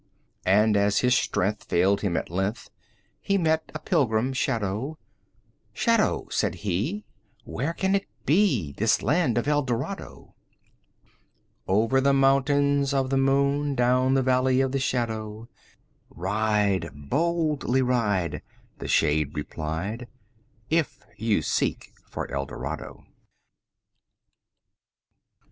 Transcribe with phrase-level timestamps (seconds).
[0.47, 2.71] And, as his strength Failed him at length,
[3.19, 4.97] He met a pilgrim shadow:
[5.73, 7.05] 15 "Shadow," said he,
[7.43, 10.33] "Where can it be, This land of Eldorado?"
[11.67, 15.47] "Over the Mountains Of the Moon, 20 Down the Valley of the Shadow,
[16.09, 18.41] Ride, boldly ride,"
[18.79, 20.07] The shade replied,
[20.71, 23.05] "If you seek for Eldorado!"